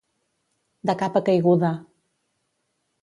[0.89, 1.73] De capa caiguda.